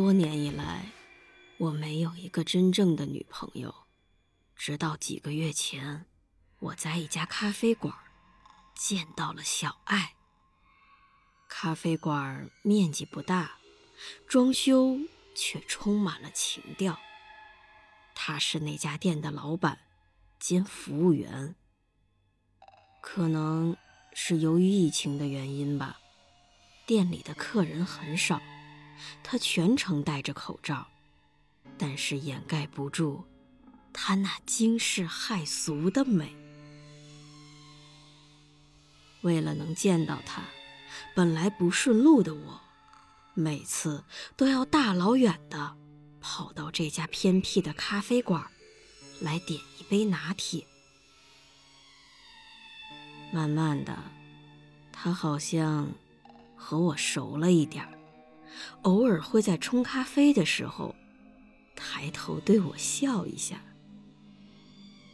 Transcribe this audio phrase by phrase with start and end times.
[0.00, 0.92] 多年以来，
[1.56, 3.74] 我没有一个真正的女朋友。
[4.54, 6.06] 直到几个月前，
[6.60, 7.92] 我在一家咖啡馆
[8.76, 10.14] 见到了小爱。
[11.48, 13.58] 咖啡馆面积不大，
[14.28, 15.00] 装修
[15.34, 16.96] 却充满了情调。
[18.14, 19.80] 他是那家店的老板
[20.38, 21.56] 兼服务员。
[23.02, 23.76] 可能
[24.14, 25.98] 是由于疫情的原因吧，
[26.86, 28.40] 店里的客人很少。
[29.22, 30.86] 他全程戴着口罩，
[31.76, 33.24] 但是掩盖不住
[33.92, 36.34] 他那惊世骇俗的美。
[39.22, 40.42] 为了能见到他，
[41.14, 42.60] 本来不顺路的我，
[43.34, 44.04] 每次
[44.36, 45.76] 都要大老远的
[46.20, 48.46] 跑到这家偏僻的咖啡馆
[49.20, 50.64] 来点一杯拿铁。
[53.32, 53.98] 慢慢的，
[54.92, 55.92] 他好像
[56.56, 57.97] 和我熟了一点儿。
[58.82, 60.94] 偶尔会在冲咖啡的时候，
[61.76, 63.60] 抬头对我笑一下。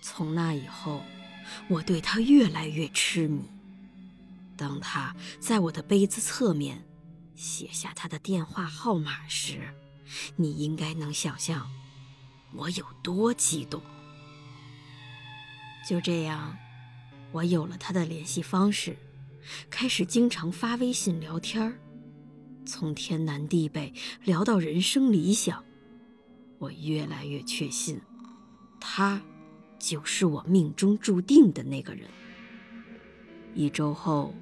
[0.00, 1.02] 从那以后，
[1.68, 3.42] 我对他越来越痴迷。
[4.56, 6.82] 当他在我的杯子侧面
[7.34, 9.74] 写下他的电话号码时，
[10.36, 11.70] 你应该能想象
[12.54, 13.82] 我有多激动。
[15.88, 16.56] 就这样，
[17.32, 18.96] 我有了他的联系方式，
[19.68, 21.78] 开始经常发微信聊天儿。
[22.66, 25.64] 从天南地北聊到人生理想，
[26.58, 28.00] 我越来越确信，
[28.80, 29.22] 他
[29.78, 32.10] 就是我命中注定的那个人。
[33.54, 34.34] 一周后，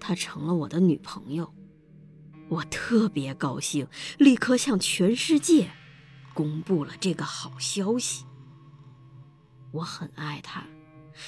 [0.00, 1.54] 她成了我的女朋友，
[2.48, 3.86] 我特别高兴，
[4.18, 5.70] 立刻向全世界
[6.34, 8.26] 公布了这个好消息。
[9.70, 10.66] 我很爱她，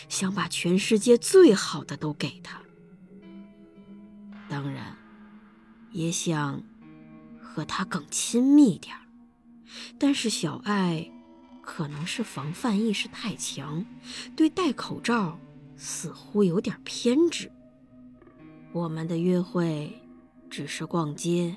[0.09, 2.61] 想把全世界最好的都给她。
[4.49, 5.04] 当然。
[5.95, 6.61] 也想
[7.41, 9.03] 和他更亲密点儿，
[9.97, 11.09] 但是小爱
[11.63, 13.87] 可能是防范意识太强，
[14.35, 15.39] 对戴口罩
[15.77, 17.49] 似乎有点偏执。
[18.73, 19.97] 我们的约会
[20.51, 21.57] 只是逛街、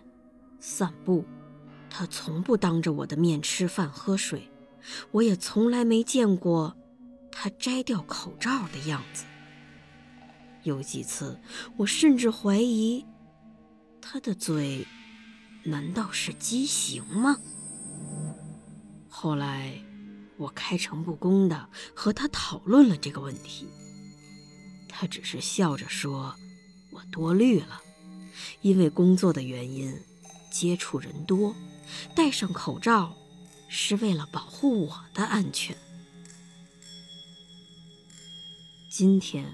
[0.60, 1.26] 散步，
[1.90, 4.52] 他从不当着我的面吃饭喝水，
[5.10, 6.78] 我也从来没见过
[7.32, 9.26] 他摘掉口罩的样子。
[10.62, 11.40] 有几次，
[11.76, 13.04] 我甚至怀疑。
[14.10, 14.88] 他的嘴
[15.66, 17.42] 难道是畸形吗？
[19.10, 19.84] 后来
[20.38, 23.68] 我开诚布公的和他讨论了这个问题，
[24.88, 26.38] 他只是笑着说
[26.92, 27.82] ：“我多虑了，
[28.62, 29.94] 因为工作的原因，
[30.50, 31.54] 接触人多，
[32.16, 33.14] 戴上口罩
[33.68, 35.76] 是为了保护我的安全。”
[38.90, 39.54] 今天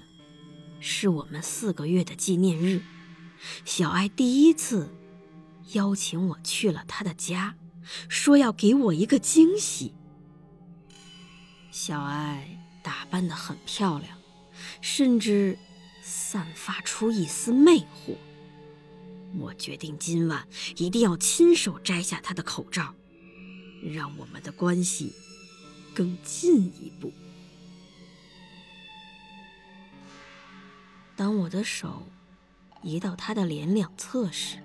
[0.78, 2.80] 是我们四个月的纪念日。
[3.64, 4.88] 小爱第一次
[5.72, 7.56] 邀请我去了他的家，
[8.08, 9.94] 说要给我一个惊喜。
[11.70, 14.18] 小爱打扮得很漂亮，
[14.80, 15.58] 甚至
[16.02, 18.16] 散发出一丝魅惑。
[19.38, 22.94] 我决定今晚一定要亲手摘下她的口罩，
[23.82, 25.12] 让我们的关系
[25.94, 27.12] 更进一步。
[31.16, 32.06] 当我的手。
[32.84, 34.58] 移到他的脸两侧时，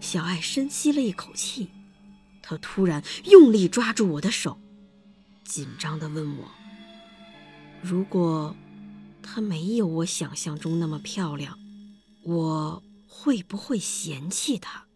[0.00, 1.68] 小爱深吸了一口气，
[2.40, 4.60] 她突然用力抓住我的手，
[5.44, 6.48] 紧张地问我
[7.82, 8.54] ：“如果
[9.22, 11.58] 她没有我想象中那么漂亮，
[12.22, 14.86] 我会不会嫌弃她？”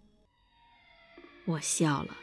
[1.45, 2.17] 我笑了，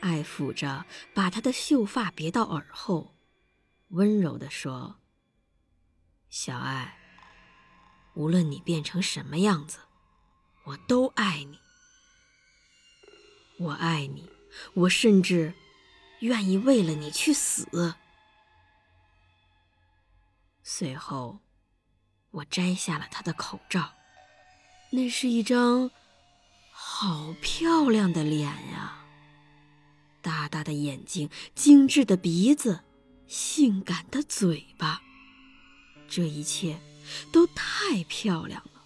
[0.00, 3.16] 爱抚着把她的秀发别到耳后，
[3.88, 4.96] 温柔地说
[6.28, 6.98] ：“小爱。”
[8.14, 9.78] 无论你变成什么样子，
[10.64, 11.58] 我都爱你。
[13.58, 14.28] 我爱你，
[14.74, 15.54] 我甚至
[16.20, 17.94] 愿意为了你去死。
[20.62, 21.40] 随后，
[22.30, 23.92] 我摘下了他的口罩，
[24.92, 25.90] 那是一张
[26.70, 29.04] 好漂亮的脸呀，
[30.22, 32.84] 大大的眼睛，精致的鼻子，
[33.26, 35.02] 性感的嘴巴，
[36.08, 36.80] 这一切。
[37.32, 38.82] 都太漂亮了。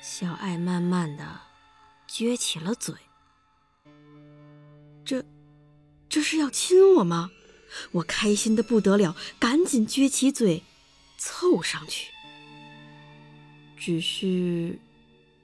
[0.00, 1.40] 小爱慢慢的
[2.08, 2.94] 撅起了嘴。
[5.04, 5.24] 这，
[6.08, 7.30] 这是要亲我吗？
[7.92, 10.62] 我开心的不得了，赶紧撅起嘴，
[11.16, 12.10] 凑上去。
[13.78, 14.78] 只是，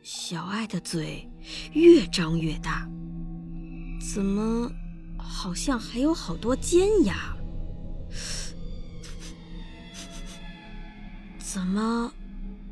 [0.02, 1.28] 小爱的嘴
[1.72, 2.86] 越张越大，
[4.14, 4.70] 怎么
[5.18, 7.34] 好像还有好多尖牙？
[11.50, 12.12] 怎么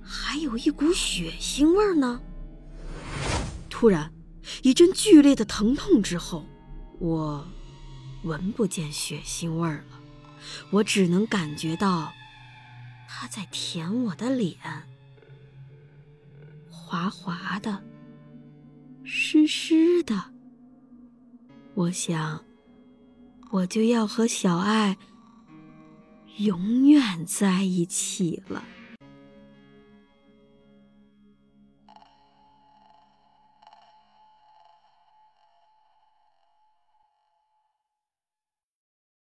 [0.02, 2.20] 还有一股血腥味呢？
[3.70, 4.12] 突然，
[4.62, 6.44] 一阵剧烈的疼痛之后，
[6.99, 7.46] 我。
[8.23, 9.84] 闻不见血腥味了，
[10.70, 12.12] 我只能感觉到
[13.08, 14.58] 他在舔我的脸，
[16.69, 17.84] 滑滑的，
[19.05, 20.32] 湿湿的。
[21.75, 22.44] 我想，
[23.50, 24.99] 我就要和小爱
[26.38, 28.62] 永远在一起了。